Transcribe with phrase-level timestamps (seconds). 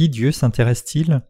[0.00, 1.20] qui Dieu s'intéresse-t-il?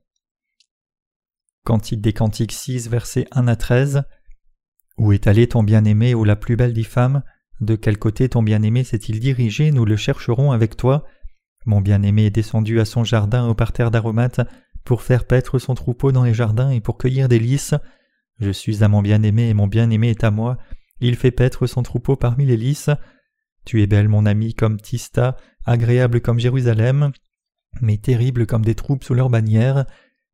[1.64, 4.04] Cantique des Cantiques 6, versets 1 à 13.
[4.96, 7.25] Où est allé ton bien-aimé ou la plus belle des femmes?
[7.61, 9.72] De quel côté ton bien-aimé s'est-il dirigé?
[9.72, 11.04] Nous le chercherons avec toi.
[11.67, 14.41] Mon bien-aimé est descendu à son jardin au parterre d'aromates
[14.84, 17.75] pour faire paître son troupeau dans les jardins et pour cueillir des lys.
[18.39, 20.58] Je suis à mon bien-aimé et mon bien-aimé est à moi.
[21.00, 22.89] Il fait paître son troupeau parmi les lys.
[23.64, 27.11] Tu es belle, mon ami, comme Tista, agréable comme Jérusalem,
[27.80, 29.84] mais terrible comme des troupes sous leur bannière.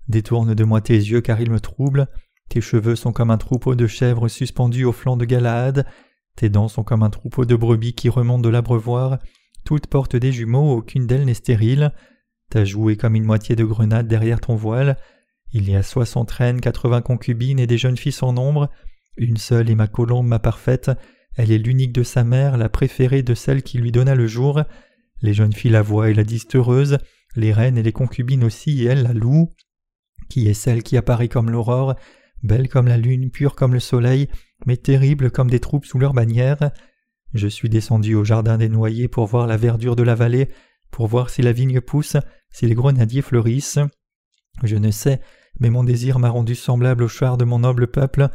[0.08, 2.09] Détourne de moi tes yeux car ils me troublent.
[2.48, 5.86] Tes cheveux sont comme un troupeau de chèvres suspendus au flanc de Galaad.
[6.36, 9.18] Tes dents sont comme un troupeau de brebis qui remontent de l'abreuvoir.
[9.64, 11.92] Toutes portent des jumeaux, aucune d'elles n'est stérile.
[12.50, 14.96] Ta joue est comme une moitié de grenade derrière ton voile.
[15.52, 18.71] Il y a soixante reines, quatre-vingts concubines et des jeunes filles sans nombre.
[19.16, 20.90] Une seule est ma colombe, ma parfaite.
[21.37, 24.62] Elle est l'unique de sa mère, la préférée de celle qui lui donna le jour.
[25.23, 26.98] Les jeunes filles la voient et la disent heureuse.
[27.37, 29.54] Les reines et les concubines aussi, et elles la louent.
[30.29, 31.95] Qui est celle qui apparaît comme l'aurore,
[32.43, 34.28] belle comme la lune, pure comme le soleil,
[34.65, 36.70] mais terrible comme des troupes sous leur bannière.
[37.34, 40.48] Je suis descendu au jardin des noyers pour voir la verdure de la vallée,
[40.90, 42.16] pour voir si la vigne pousse,
[42.51, 43.78] si les grenadiers fleurissent.
[44.62, 45.21] Je ne sais,
[45.60, 48.28] mais mon désir m'a rendu semblable au char de mon noble peuple.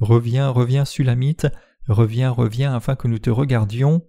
[0.00, 1.46] Reviens, reviens, Sulamite,
[1.88, 4.02] reviens, reviens, afin que nous te regardions.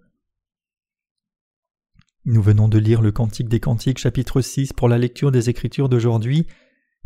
[2.30, 5.88] Nous venons de lire le Cantique des Cantiques chapitre 6 pour la lecture des Écritures
[5.88, 6.46] d'aujourd'hui.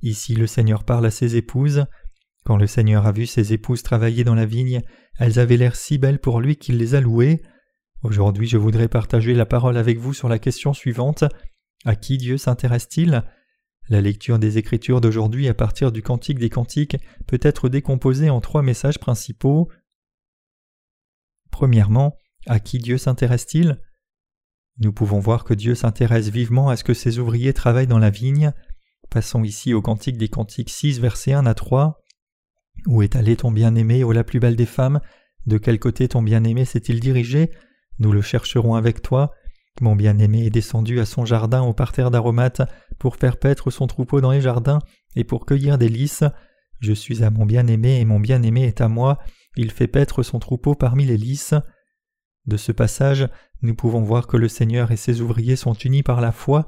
[0.02, 1.84] Ici le Seigneur parle à ses épouses.
[2.44, 4.82] Quand le Seigneur a vu ses épouses travailler dans la vigne,
[5.20, 7.40] elles avaient l'air si belles pour lui qu'il les a louées.
[8.02, 11.22] Aujourd'hui je voudrais partager la parole avec vous sur la question suivante.
[11.84, 13.22] À qui Dieu s'intéresse-t-il?
[13.88, 16.96] La lecture des Écritures d'aujourd'hui à partir du Cantique des Cantiques
[17.28, 19.68] peut être décomposée en trois messages principaux.
[21.52, 22.16] Premièrement,
[22.48, 23.78] à qui Dieu s'intéresse-t-il?
[24.78, 28.10] Nous pouvons voir que Dieu s'intéresse vivement à ce que ses ouvriers travaillent dans la
[28.10, 28.52] vigne.
[29.10, 32.00] Passons ici au Cantique des Cantiques 6, versets 1 à 3.
[32.86, 35.00] Où est allé ton bien-aimé, ô la plus belle des femmes?
[35.46, 37.50] De quel côté ton bien-aimé s'est-il dirigé?
[37.98, 39.32] Nous le chercherons avec toi.
[39.80, 42.62] Mon bien-aimé est descendu à son jardin au parterre d'aromates
[42.98, 44.78] pour faire paître son troupeau dans les jardins
[45.16, 46.24] et pour cueillir des lys.
[46.80, 49.18] Je suis à mon bien-aimé et mon bien-aimé est à moi.
[49.56, 51.54] Il fait paître son troupeau parmi les lys.
[52.46, 53.28] De ce passage,
[53.62, 56.66] nous pouvons voir que le Seigneur et ses ouvriers sont unis par la foi.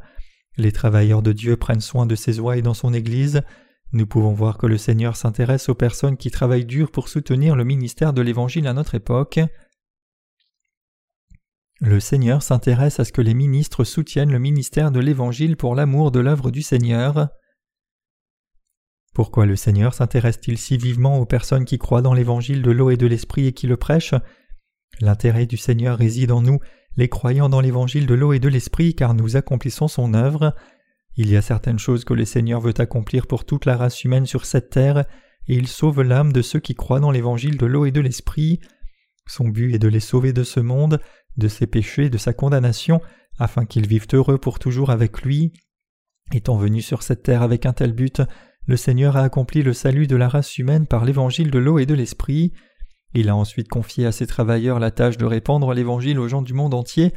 [0.57, 3.43] Les travailleurs de Dieu prennent soin de ses ouailles dans son Église.
[3.93, 7.65] Nous pouvons voir que le Seigneur s'intéresse aux personnes qui travaillent dur pour soutenir le
[7.65, 9.41] ministère de l'Évangile à notre époque.
[11.81, 16.13] Le Seigneur s'intéresse à ce que les ministres soutiennent le ministère de l'Évangile pour l'amour
[16.13, 17.29] de l'œuvre du Seigneur.
[19.13, 22.97] Pourquoi le Seigneur s'intéresse-t-il si vivement aux personnes qui croient dans l'Évangile de l'eau et
[22.97, 24.15] de l'Esprit et qui le prêchent?
[25.01, 26.61] L'intérêt du Seigneur réside en nous,
[26.97, 30.55] les croyants dans l'Évangile de l'eau et de l'Esprit, car nous accomplissons son œuvre.
[31.17, 34.27] Il y a certaines choses que le Seigneur veut accomplir pour toute la race humaine
[34.27, 35.05] sur cette terre,
[35.47, 38.61] et il sauve l'âme de ceux qui croient dans l'Évangile de l'eau et de l'Esprit.
[39.27, 41.01] Son but est de les sauver de ce monde,
[41.37, 43.01] de ses péchés, de sa condamnation,
[43.39, 45.53] afin qu'ils vivent heureux pour toujours avec lui.
[46.33, 48.23] Étant venu sur cette terre avec un tel but,
[48.67, 51.87] le Seigneur a accompli le salut de la race humaine par l'évangile de l'eau et
[51.87, 52.53] de l'esprit.
[53.15, 56.53] Il a ensuite confié à ses travailleurs la tâche de répandre l'évangile aux gens du
[56.53, 57.13] monde entier.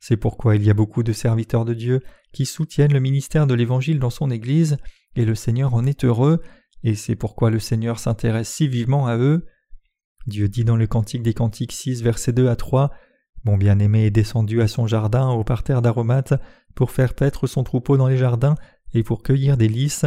[0.00, 2.00] C'est pourquoi il y a beaucoup de serviteurs de Dieu
[2.32, 4.78] qui soutiennent le ministère de l'évangile dans son Église,
[5.14, 6.42] et le Seigneur en est heureux,
[6.82, 9.46] et c'est pourquoi le Seigneur s'intéresse si vivement à eux.
[10.26, 12.90] Dieu dit dans le Cantique des Cantiques 6, versets 2 à 3
[13.44, 16.34] mon bien-aimé est descendu à son jardin au parterre d'aromates
[16.74, 18.54] pour faire paître son troupeau dans les jardins
[18.94, 20.06] et pour cueillir des lys.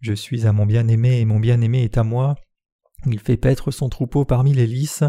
[0.00, 2.34] Je suis à mon bien-aimé et mon bien-aimé est à moi.
[3.06, 5.04] Il fait paître son troupeau parmi les lys.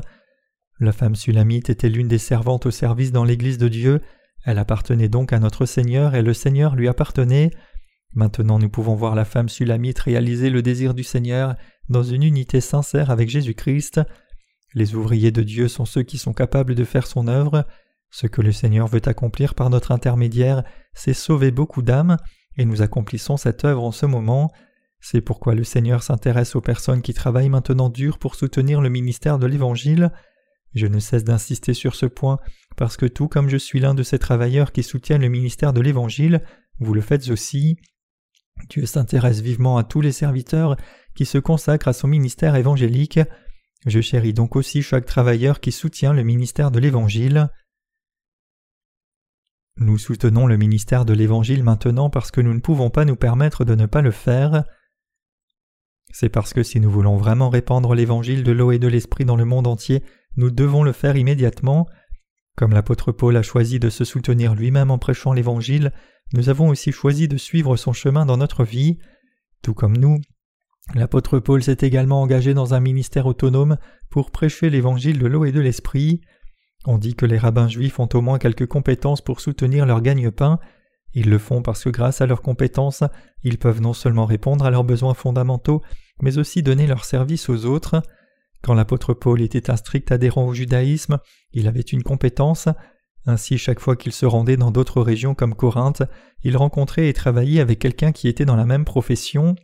[0.79, 4.01] La femme sulamite était l'une des servantes au service dans l'Église de Dieu.
[4.43, 7.51] Elle appartenait donc à notre Seigneur et le Seigneur lui appartenait.
[8.13, 11.55] Maintenant nous pouvons voir la femme sulamite réaliser le désir du Seigneur
[11.89, 14.01] dans une unité sincère avec Jésus-Christ.
[14.73, 17.65] Les ouvriers de Dieu sont ceux qui sont capables de faire son œuvre.
[18.11, 20.63] Ce que le Seigneur veut accomplir par notre intermédiaire,
[20.93, 22.17] c'est sauver beaucoup d'âmes,
[22.57, 24.51] et nous accomplissons cette œuvre en ce moment.
[25.07, 29.37] C'est pourquoi le Seigneur s'intéresse aux personnes qui travaillent maintenant dur pour soutenir le ministère
[29.37, 30.11] de l'Évangile.
[30.73, 32.39] Je ne cesse d'insister sur ce point,
[32.75, 35.81] parce que tout comme je suis l'un de ces travailleurs qui soutiennent le ministère de
[35.81, 36.41] l'Évangile,
[36.79, 37.77] vous le faites aussi.
[38.71, 40.75] Dieu s'intéresse vivement à tous les serviteurs
[41.13, 43.19] qui se consacrent à son ministère évangélique.
[43.85, 47.49] Je chéris donc aussi chaque travailleur qui soutient le ministère de l'Évangile.
[49.77, 53.65] Nous soutenons le ministère de l'Évangile maintenant parce que nous ne pouvons pas nous permettre
[53.65, 54.63] de ne pas le faire.
[56.17, 59.35] C'est parce que si nous voulons vraiment répandre l'Évangile de l'eau et de l'Esprit dans
[59.35, 60.01] le monde entier,
[60.37, 61.87] nous devons le faire immédiatement.
[62.55, 65.91] Comme l'apôtre Paul a choisi de se soutenir lui-même en prêchant l'Évangile,
[66.31, 68.97] nous avons aussi choisi de suivre son chemin dans notre vie.
[69.61, 70.21] Tout comme nous,
[70.93, 73.77] l'apôtre Paul s'est également engagé dans un ministère autonome
[74.09, 76.21] pour prêcher l'évangile de l'eau et de l'esprit.
[76.85, 80.59] On dit que les rabbins juifs ont au moins quelques compétences pour soutenir leur gagne-pain.
[81.13, 83.03] Ils le font parce que grâce à leurs compétences,
[83.43, 85.81] ils peuvent non seulement répondre à leurs besoins fondamentaux,
[86.21, 88.01] mais aussi donner leur service aux autres.
[88.61, 91.19] Quand l'apôtre Paul était un strict adhérent au judaïsme,
[91.53, 92.67] il avait une compétence.
[93.27, 96.03] Ainsi, chaque fois qu'il se rendait dans d'autres régions comme Corinthe,
[96.43, 99.55] il rencontrait et travaillait avec quelqu'un qui était dans la même profession.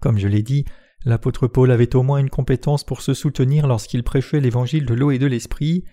[0.00, 0.64] Comme je l'ai dit,
[1.04, 5.10] l'apôtre Paul avait au moins une compétence pour se soutenir lorsqu'il prêchait l'évangile de l'eau
[5.10, 5.84] et de l'esprit.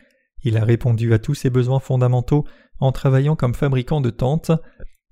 [0.43, 2.45] Il a répondu à tous ses besoins fondamentaux
[2.79, 4.51] en travaillant comme fabricant de tentes.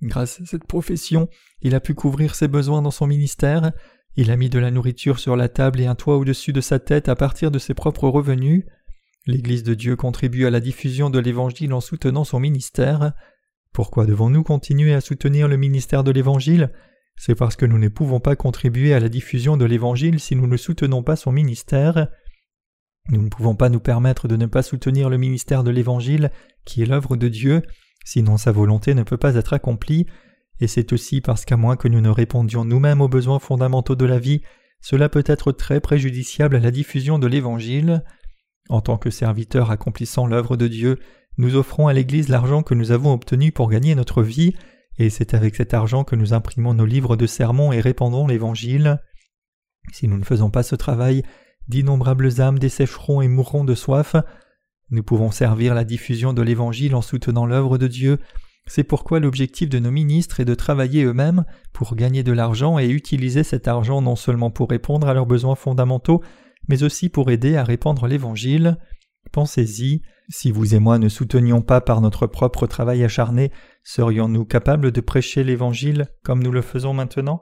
[0.01, 1.29] Grâce à cette profession,
[1.61, 3.71] il a pu couvrir ses besoins dans son ministère.
[4.17, 6.79] Il a mis de la nourriture sur la table et un toit au-dessus de sa
[6.79, 8.65] tête à partir de ses propres revenus.
[9.25, 13.13] L'Église de Dieu contribue à la diffusion de l'Évangile en soutenant son ministère.
[13.71, 16.71] Pourquoi devons-nous continuer à soutenir le ministère de l'Évangile?
[17.15, 20.47] C'est parce que nous ne pouvons pas contribuer à la diffusion de l'Évangile si nous
[20.47, 22.07] ne soutenons pas son ministère.
[23.09, 26.31] Nous ne pouvons pas nous permettre de ne pas soutenir le ministère de l'Évangile,
[26.65, 27.61] qui est l'œuvre de Dieu,
[28.03, 30.05] sinon sa volonté ne peut pas être accomplie,
[30.61, 34.05] et c'est aussi parce qu'à moins que nous ne répondions nous-mêmes aux besoins fondamentaux de
[34.05, 34.41] la vie,
[34.79, 38.03] cela peut être très préjudiciable à la diffusion de l'Évangile.
[38.69, 40.99] En tant que serviteurs accomplissant l'œuvre de Dieu,
[41.37, 44.53] nous offrons à l'Église l'argent que nous avons obtenu pour gagner notre vie,
[44.97, 48.99] et c'est avec cet argent que nous imprimons nos livres de sermons et répandons l'Évangile.
[49.91, 51.23] Si nous ne faisons pas ce travail,
[51.67, 54.15] d'innombrables âmes dessécheront et mourront de soif.
[54.91, 58.19] Nous pouvons servir la diffusion de l'Évangile en soutenant l'œuvre de Dieu.
[58.67, 62.89] C'est pourquoi l'objectif de nos ministres est de travailler eux-mêmes pour gagner de l'argent et
[62.89, 66.21] utiliser cet argent non seulement pour répondre à leurs besoins fondamentaux,
[66.67, 68.77] mais aussi pour aider à répandre l'Évangile.
[69.31, 73.51] Pensez-y, si vous et moi ne soutenions pas par notre propre travail acharné,
[73.83, 77.41] serions-nous capables de prêcher l'Évangile comme nous le faisons maintenant?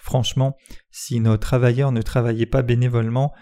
[0.00, 0.56] Franchement,
[0.90, 3.32] si nos travailleurs ne travaillaient pas bénévolement,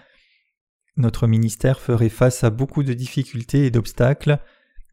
[0.96, 4.38] notre ministère ferait face à beaucoup de difficultés et d'obstacles.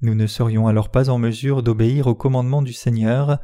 [0.02, 3.40] Nous ne serions alors pas en mesure d'obéir au commandement du Seigneur.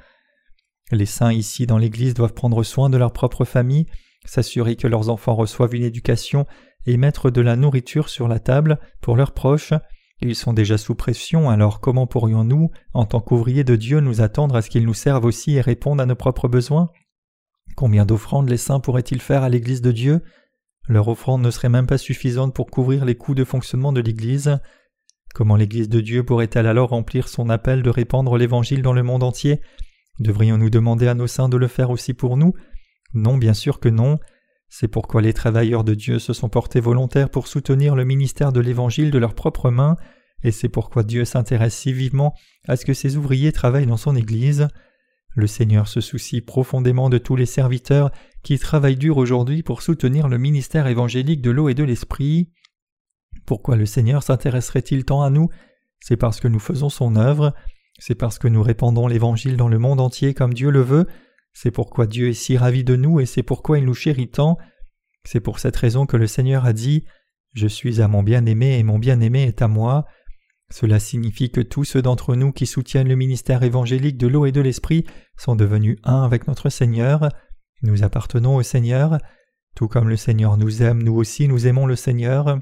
[0.91, 3.87] Les saints ici dans l'Église doivent prendre soin de leur propre famille,
[4.25, 6.45] s'assurer que leurs enfants reçoivent une éducation
[6.85, 9.73] et mettre de la nourriture sur la table pour leurs proches.
[10.21, 14.55] Ils sont déjà sous pression, alors comment pourrions-nous, en tant qu'ouvriers de Dieu, nous attendre
[14.55, 16.89] à ce qu'ils nous servent aussi et répondent à nos propres besoins?
[17.75, 20.21] Combien d'offrandes les saints pourraient-ils faire à l'Église de Dieu?
[20.87, 24.59] Leur offrande ne serait même pas suffisante pour couvrir les coûts de fonctionnement de l'Église.
[25.35, 29.21] Comment l'Église de Dieu pourrait-elle alors remplir son appel de répandre l'Évangile dans le monde
[29.21, 29.59] entier?
[30.21, 32.53] Devrions-nous demander à nos saints de le faire aussi pour nous?
[33.13, 34.17] Non, bien sûr que non.
[34.69, 38.61] C'est pourquoi les travailleurs de Dieu se sont portés volontaires pour soutenir le ministère de
[38.61, 39.97] l'Évangile de leurs propres mains,
[40.41, 42.33] et c'est pourquoi Dieu s'intéresse si vivement
[42.69, 44.69] à ce que ses ouvriers travaillent dans son Église.
[45.35, 48.09] Le Seigneur se soucie profondément de tous les serviteurs
[48.41, 52.53] qui travaillent dur aujourd'hui pour soutenir le ministère évangélique de l'eau et de l'esprit.
[53.45, 55.49] Pourquoi le Seigneur s'intéresserait-il tant à nous?
[55.99, 57.53] C'est parce que nous faisons son œuvre,
[57.99, 61.07] c'est parce que nous répandons l'Évangile dans le monde entier comme Dieu le veut,
[61.55, 64.57] c'est pourquoi Dieu est si ravi de nous et c'est pourquoi il nous chérit tant.
[65.23, 67.05] C'est pour cette raison que le Seigneur a dit
[67.53, 70.05] Je suis à mon bien-aimé et mon bien-aimé est à moi.
[70.69, 74.51] Cela signifie que tous ceux d'entre nous qui soutiennent le ministère évangélique de l'eau et
[74.51, 75.05] de l'esprit
[75.37, 77.29] sont devenus un avec notre Seigneur.
[77.83, 79.17] Nous appartenons au Seigneur.
[79.77, 82.59] Tout comme le Seigneur nous aime, nous aussi nous aimons le Seigneur.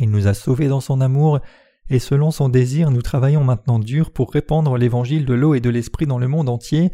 [0.00, 1.40] Il nous a sauvés dans son amour,
[1.88, 5.70] et selon son désir nous travaillons maintenant dur pour répandre l'évangile de l'eau et de
[5.70, 6.90] l'esprit dans le monde entier.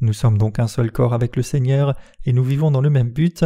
[0.00, 3.10] Nous sommes donc un seul corps avec le Seigneur, et nous vivons dans le même
[3.10, 3.44] but,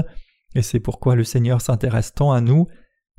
[0.55, 2.69] et c'est pourquoi le Seigneur s'intéresse tant à nous.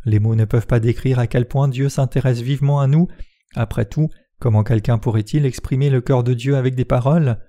[0.05, 3.07] Les mots ne peuvent pas décrire à quel point Dieu s'intéresse vivement à nous.
[3.55, 7.39] Après tout, comment quelqu'un pourrait-il exprimer le cœur de Dieu avec des paroles?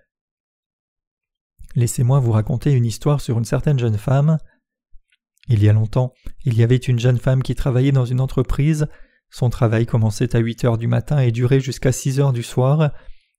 [1.76, 4.38] Laissez-moi vous raconter une histoire sur une certaine jeune femme.
[5.48, 8.86] Il y a longtemps, il y avait une jeune femme qui travaillait dans une entreprise.
[9.30, 12.92] Son travail commençait à huit heures du matin et durait jusqu'à six heures du soir.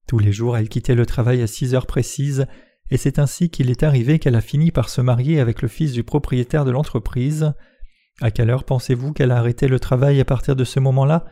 [0.08, 2.46] Tous les jours, elle quittait le travail à six heures précises,
[2.92, 5.94] et c'est ainsi qu'il est arrivé qu'elle a fini par se marier avec le fils
[5.94, 7.54] du propriétaire de l'entreprise.
[8.22, 11.26] À quelle heure pensez-vous qu'elle a arrêté le travail à partir de ce moment-là?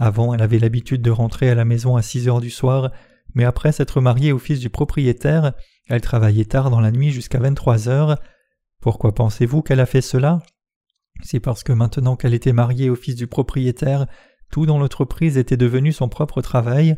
[0.00, 2.90] Avant, elle avait l'habitude de rentrer à la maison à six heures du soir,
[3.34, 5.52] mais après s'être mariée au fils du propriétaire,
[5.88, 8.18] elle travaillait tard dans la nuit jusqu'à vingt-trois heures.
[8.80, 10.40] Pourquoi pensez-vous qu'elle a fait cela?
[11.22, 14.06] C'est parce que maintenant qu'elle était mariée au fils du propriétaire,
[14.50, 16.96] tout dans l'entreprise était devenu son propre travail.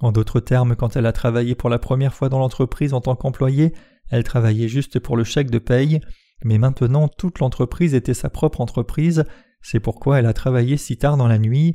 [0.00, 3.16] En d'autres termes, quand elle a travaillé pour la première fois dans l'entreprise en tant
[3.16, 3.72] qu'employée,
[4.10, 6.00] elle travaillait juste pour le chèque de paye.
[6.44, 9.24] Mais maintenant toute l'entreprise était sa propre entreprise,
[9.62, 11.74] c'est pourquoi elle a travaillé si tard dans la nuit.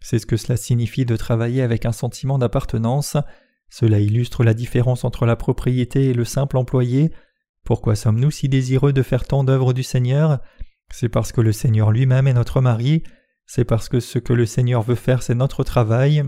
[0.00, 3.16] C'est ce que cela signifie de travailler avec un sentiment d'appartenance.
[3.70, 7.10] Cela illustre la différence entre la propriété et le simple employé.
[7.64, 10.40] Pourquoi sommes-nous si désireux de faire tant d'œuvres du Seigneur?
[10.90, 13.02] C'est parce que le Seigneur lui-même est notre mari,
[13.46, 16.22] c'est parce que ce que le Seigneur veut faire c'est notre travail.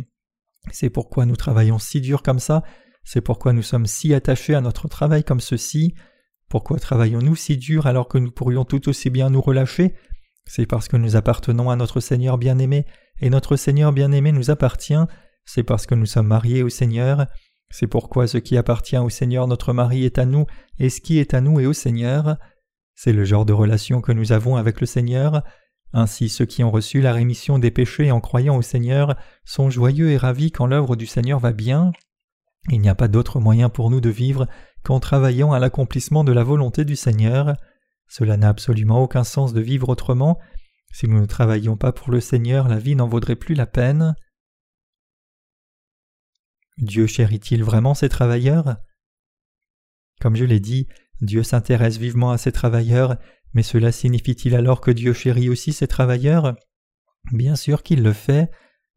[0.71, 2.63] C'est pourquoi nous travaillons si dur comme ça,
[3.05, 5.95] c'est pourquoi nous sommes si attachés à notre travail comme ceci.
[6.49, 9.95] Pourquoi travaillons-nous si dur alors que nous pourrions tout aussi bien nous relâcher?
[10.47, 12.87] C'est parce que nous appartenons à notre Seigneur bien-aimé,
[13.21, 14.95] et notre Seigneur bien-aimé nous appartient,
[15.45, 17.27] c'est parce que nous sommes mariés au Seigneur,
[17.71, 20.47] c'est pourquoi ce qui appartient au Seigneur notre mari est à nous,
[20.79, 22.37] et ce qui est à nous est au Seigneur.
[22.95, 25.43] C'est le genre de relation que nous avons avec le Seigneur.
[25.93, 30.11] Ainsi ceux qui ont reçu la rémission des péchés en croyant au Seigneur sont joyeux
[30.11, 31.93] et ravis quand l'œuvre du Seigneur va bien.
[32.71, 34.47] Il n'y a pas d'autre moyen pour nous de vivre
[34.83, 37.55] qu'en travaillant à l'accomplissement de la volonté du Seigneur.
[38.09, 40.39] Cela n'a absolument aucun sens de vivre autrement.
[40.93, 44.15] Si nous ne travaillions pas pour le Seigneur, la vie n'en vaudrait plus la peine.
[46.79, 48.77] Dieu chérit-il vraiment ses travailleurs?
[50.21, 50.89] Comme je l'ai dit,
[51.21, 53.17] Dieu s'intéresse vivement à ses travailleurs,
[53.53, 56.57] mais cela signifie-t-il alors que Dieu chérit aussi ses travailleurs?
[57.33, 58.51] Bien sûr qu'il le fait.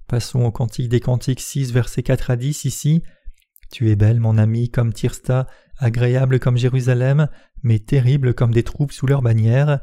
[0.07, 3.03] Passons au Cantique des Cantiques 6, versets 4 à 10 ici.
[3.71, 7.27] Tu es belle, mon ami, comme Tirsta, agréable comme Jérusalem,
[7.61, 9.79] mais terrible comme des troupes sous leur bannière.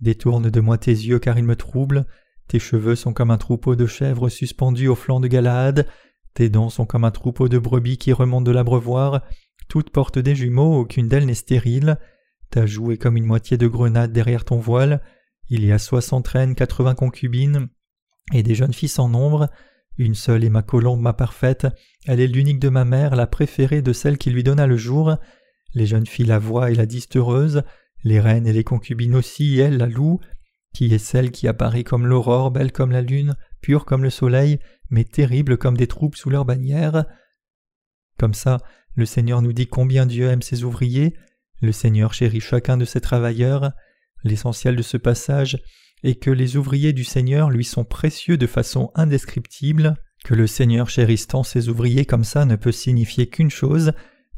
[0.00, 2.06] Détourne de moi tes yeux car ils me troublent.
[2.48, 5.86] Tes cheveux sont comme un troupeau de chèvres suspendus au flanc de Galaad.
[6.34, 9.22] Tes dents sont comme un troupeau de brebis qui remontent de l'abreuvoir.
[9.68, 11.98] Toutes portent des jumeaux, aucune d'elles n'est stérile.
[12.50, 15.02] Ta joue est comme une moitié de grenade derrière ton voile.
[15.48, 17.68] Il y a soixante reines, quatre-vingts concubines,
[18.32, 19.48] et des jeunes filles sans nombre.
[19.98, 21.66] Une seule est ma colombe, ma parfaite.
[22.06, 25.16] Elle est l'unique de ma mère, la préférée de celle qui lui donna le jour.
[25.74, 27.62] Les jeunes filles la voient et la disent heureuse.
[28.04, 30.20] Les reines et les concubines aussi, elle la louent.
[30.74, 34.58] Qui est celle qui apparaît comme l'aurore, belle comme la lune, pure comme le soleil,
[34.90, 37.06] mais terrible comme des troupes sous leur bannière.
[38.18, 38.58] Comme ça,
[38.94, 41.14] le Seigneur nous dit combien Dieu aime ses ouvriers.
[41.62, 43.72] Le Seigneur chérit chacun de ses travailleurs.
[44.24, 45.58] L'essentiel de ce passage
[46.02, 49.96] est que les ouvriers du Seigneur lui sont précieux de façon indescriptible.
[50.24, 53.92] Que le Seigneur chérisse tant ses ouvriers comme ça ne peut signifier qu'une chose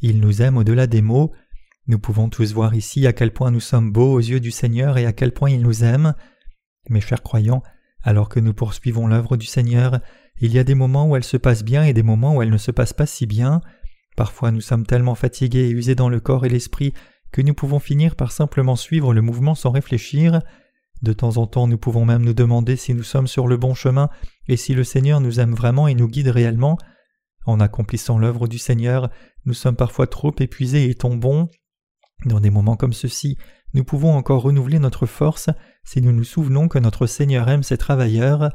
[0.07, 1.33] il nous aime au-delà des mots.
[1.87, 4.99] Nous pouvons tous voir ici à quel point nous sommes beaux aux yeux du Seigneur
[4.99, 6.15] et à quel point il nous aime.
[6.91, 7.63] Mes chers croyants,
[8.05, 9.99] alors que nous poursuivons l'œuvre du Seigneur,
[10.39, 12.51] il y a des moments où elle se passe bien et des moments où elle
[12.51, 13.63] ne se passe pas si bien.
[14.15, 16.93] Parfois nous sommes tellement fatigués et usés dans le corps et l'esprit
[17.33, 20.41] que nous pouvons finir par simplement suivre le mouvement sans réfléchir.
[21.03, 23.75] De temps en temps nous pouvons même nous demander si nous sommes sur le bon
[23.75, 24.11] chemin
[24.49, 26.77] et si le Seigneur nous aime vraiment et nous guide réellement.
[27.47, 29.11] En accomplissant l'œuvre du Seigneur,
[29.47, 31.49] nous sommes parfois trop épuisés et tombons.
[32.27, 33.39] Dans des moments comme ceux-ci,
[33.73, 35.51] nous pouvons encore renouveler notre force
[35.85, 38.51] si nous nous souvenons que notre Seigneur aime ses travailleurs.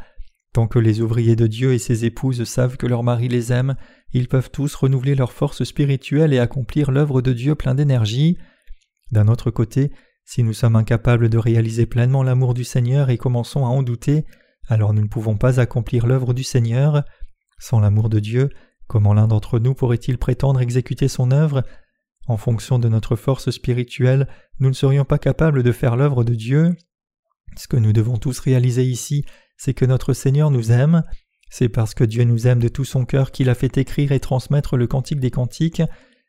[0.51, 3.75] Tant que les ouvriers de Dieu et ses épouses savent que leur mari les aime,
[4.13, 8.37] ils peuvent tous renouveler leur force spirituelle et accomplir l'œuvre de Dieu plein d'énergie.
[9.11, 9.91] D'un autre côté,
[10.25, 14.25] si nous sommes incapables de réaliser pleinement l'amour du Seigneur et commençons à en douter,
[14.67, 17.03] alors nous ne pouvons pas accomplir l'œuvre du Seigneur.
[17.59, 18.49] Sans l'amour de Dieu,
[18.87, 21.63] comment l'un d'entre nous pourrait-il prétendre exécuter son œuvre?
[22.27, 24.27] En fonction de notre force spirituelle,
[24.59, 26.75] nous ne serions pas capables de faire l'œuvre de Dieu.
[27.57, 29.25] Ce que nous devons tous réaliser ici,
[29.57, 31.03] c'est que notre Seigneur nous aime.
[31.49, 34.19] C'est parce que Dieu nous aime de tout son cœur qu'il a fait écrire et
[34.19, 35.81] transmettre le Cantique des Cantiques.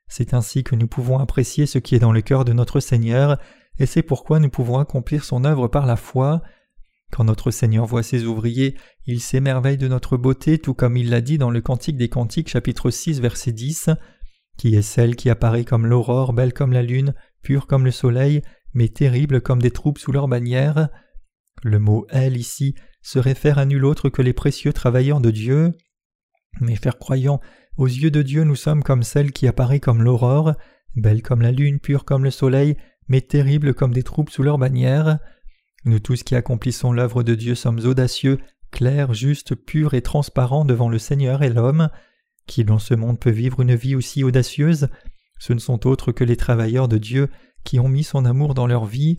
[0.08, 3.38] C'est ainsi que nous pouvons apprécier ce qui est dans le cœur de notre Seigneur,
[3.78, 6.42] et c'est pourquoi nous pouvons accomplir son œuvre par la foi.
[7.12, 11.20] Quand notre Seigneur voit ses ouvriers, il s'émerveille de notre beauté, tout comme il l'a
[11.20, 13.90] dit dans le Cantique des Cantiques chapitre 6 verset 10,
[14.58, 18.42] qui est celle qui apparaît comme l'aurore, belle comme la lune, pure comme le soleil,
[18.74, 20.88] mais terrible comme des troupes sous leur bannière.
[21.62, 25.72] Le mot elle ici se réfère à nul autre que les précieux travailleurs de Dieu.
[26.60, 27.40] Mes frères croyants,
[27.76, 30.54] aux yeux de Dieu nous sommes comme celle qui apparaît comme l'aurore,
[30.96, 32.76] belle comme la lune, pure comme le soleil,
[33.08, 35.18] mais terrible comme des troupes sous leur bannière.
[35.84, 38.38] Nous tous qui accomplissons l'œuvre de Dieu sommes audacieux,
[38.70, 41.88] clairs, justes, purs et transparents devant le Seigneur et l'homme.
[42.46, 44.88] Qui dans ce monde peut vivre une vie aussi audacieuse?
[45.38, 47.28] Ce ne sont autres que les travailleurs de Dieu
[47.64, 49.16] qui ont mis son amour dans leur vie.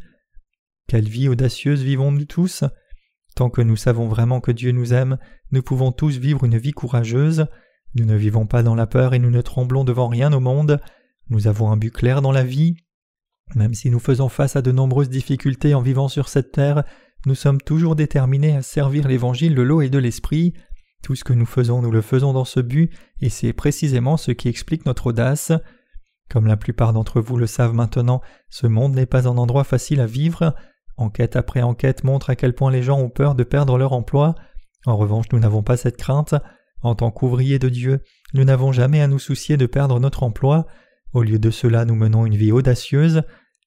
[0.92, 2.66] Quelle vie audacieuse vivons-nous tous
[3.38, 5.20] Tant que nous savons vraiment que Dieu nous aime,
[5.54, 7.46] nous pouvons tous vivre une vie courageuse.
[7.96, 10.82] Nous ne vivons pas dans la peur et nous ne tremblons devant rien au monde.
[11.30, 12.76] Nous avons un but clair dans la vie.
[13.56, 16.84] Même si nous faisons face à de nombreuses difficultés en vivant sur cette terre,
[17.26, 20.56] nous sommes toujours déterminés à servir l'évangile de l'eau et de l'esprit.
[21.04, 24.32] Tout ce que nous faisons, nous le faisons dans ce but, et c'est précisément ce
[24.32, 25.54] qui explique notre audace.
[26.30, 30.02] Comme la plupart d'entre vous le savent maintenant, ce monde n'est pas un endroit facile
[30.02, 30.54] à vivre.
[31.02, 34.36] Enquête après enquête montre à quel point les gens ont peur de perdre leur emploi.
[34.86, 36.36] En revanche, nous n'avons pas cette crainte.
[36.84, 38.02] En tant qu'ouvriers de Dieu,
[38.36, 40.68] nous n'avons jamais à nous soucier de perdre notre emploi,
[41.14, 43.24] au lieu de cela nous menons une vie audacieuse,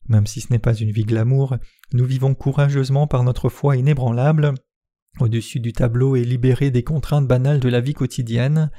[0.09, 1.57] même si ce n'est pas une vie glamour,
[1.93, 4.55] nous vivons courageusement par notre foi inébranlable,
[5.19, 8.71] au-dessus du tableau et libérés des contraintes banales de la vie quotidienne.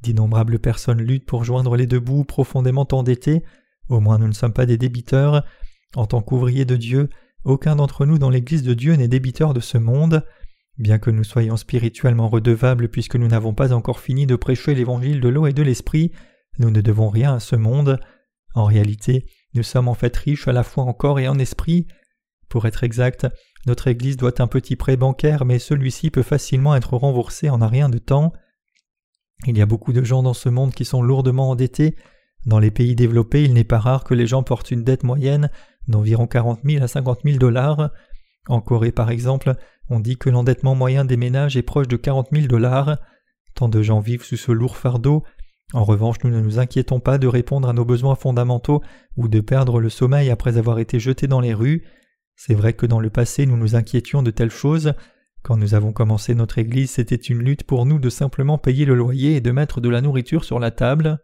[0.00, 3.44] D'innombrables personnes luttent pour joindre les deux bouts profondément endettés,
[3.90, 5.44] au moins nous ne sommes pas des débiteurs.
[5.94, 7.10] En tant qu'ouvriers de Dieu,
[7.44, 10.24] aucun d'entre nous dans l'Église de Dieu n'est débiteur de ce monde.
[10.78, 15.20] Bien que nous soyons spirituellement redevables puisque nous n'avons pas encore fini de prêcher l'évangile
[15.20, 16.12] de l'eau et de l'esprit,
[16.58, 17.98] nous ne devons rien à ce monde.
[18.54, 21.86] En réalité, nous sommes en fait riches à la fois en corps et en esprit.
[22.48, 23.26] Pour être exact,
[23.66, 27.68] notre Église doit un petit prêt bancaire, mais celui-ci peut facilement être remboursé en un
[27.68, 28.32] rien de temps.
[29.46, 31.96] Il y a beaucoup de gens dans ce monde qui sont lourdement endettés.
[32.46, 35.50] Dans les pays développés, il n'est pas rare que les gens portent une dette moyenne
[35.90, 37.90] d'environ 40 000 à 50 000 dollars.
[38.48, 39.54] En Corée, par exemple,
[39.88, 42.98] on dit que l'endettement moyen des ménages est proche de 40 000 dollars.
[43.54, 45.24] Tant de gens vivent sous ce lourd fardeau.
[45.72, 48.82] En revanche, nous ne nous inquiétons pas de répondre à nos besoins fondamentaux
[49.16, 51.84] ou de perdre le sommeil après avoir été jetés dans les rues.
[52.34, 54.94] C'est vrai que dans le passé nous nous inquiétions de telles choses.
[55.42, 58.94] Quand nous avons commencé notre Église, c'était une lutte pour nous de simplement payer le
[58.94, 61.18] loyer et de mettre de la nourriture sur la table.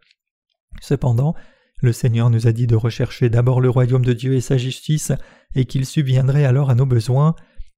[0.81, 1.35] Cependant,
[1.81, 5.11] le Seigneur nous a dit de rechercher d'abord le royaume de Dieu et sa justice,
[5.55, 7.35] et qu'il subviendrait alors à nos besoins.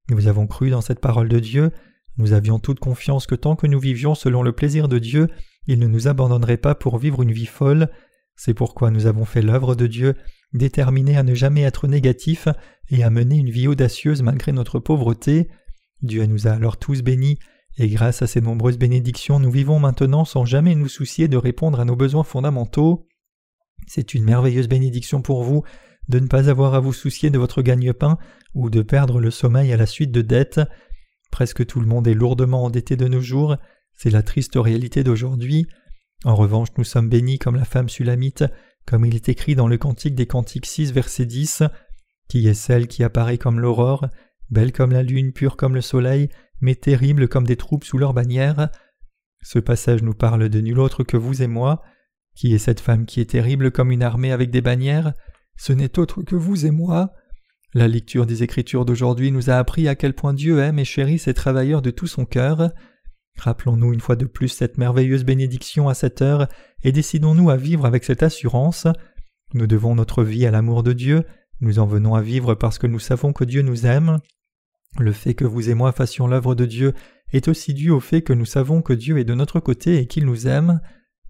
[0.10, 1.72] Nous avons cru dans cette parole de Dieu,
[2.18, 5.30] nous avions toute confiance que tant que nous vivions selon le plaisir de Dieu,
[5.68, 7.90] il ne nous abandonnerait pas pour vivre une vie folle.
[8.36, 10.16] C'est pourquoi nous avons fait l'œuvre de Dieu,
[10.54, 12.48] déterminés à ne jamais être négatifs
[12.90, 15.50] et à mener une vie audacieuse malgré notre pauvreté.
[16.02, 17.40] Dieu nous a alors tous bénis,
[17.78, 21.80] et grâce à ces nombreuses bénédictions, nous vivons maintenant sans jamais nous soucier de répondre
[21.80, 23.09] à nos besoins fondamentaux.
[23.90, 25.64] C'est une merveilleuse bénédiction pour vous
[26.10, 28.20] de ne pas avoir à vous soucier de votre gagne-pain
[28.54, 30.62] ou de perdre le sommeil à la suite de dettes.
[31.32, 33.58] Presque tout le monde est lourdement endetté de nos jours,
[33.96, 35.66] c'est la triste réalité d'aujourd'hui.
[36.24, 38.44] En revanche, nous sommes bénis comme la femme sulamite,
[38.86, 41.64] comme il est écrit dans le Cantique des Cantiques 6, verset 10,
[42.28, 44.08] qui est celle qui apparaît comme l'aurore,
[44.52, 46.30] belle comme la lune, pure comme le soleil,
[46.62, 48.70] mais terrible comme des troupes sous leur bannière.
[49.42, 51.82] Ce passage nous parle de nul autre que vous et moi.
[52.40, 55.12] Qui est cette femme qui est terrible comme une armée avec des bannières?
[55.58, 57.12] Ce n'est autre que vous et moi.
[57.74, 61.20] La lecture des Écritures d'aujourd'hui nous a appris à quel point Dieu aime et chérit
[61.20, 62.72] ses travailleurs de tout son cœur.
[63.40, 66.48] Rappelons-nous une fois de plus cette merveilleuse bénédiction à cette heure
[66.82, 68.88] et décidons-nous à vivre avec cette assurance.
[69.54, 71.26] Nous devons notre vie à l'amour de Dieu,
[71.60, 74.20] nous en venons à vivre parce que nous savons que Dieu nous aime.
[74.98, 76.94] Le fait que vous et moi fassions l'œuvre de Dieu
[77.34, 80.08] est aussi dû au fait que nous savons que Dieu est de notre côté et
[80.08, 80.80] qu'il nous aime.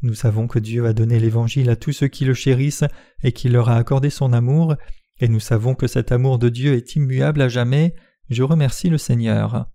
[0.01, 2.85] Nous savons que Dieu a donné l'Évangile à tous ceux qui le chérissent
[3.23, 4.75] et qu'il leur a accordé son amour,
[5.19, 7.95] et nous savons que cet amour de Dieu est immuable à jamais.
[8.29, 9.69] Je remercie le Seigneur.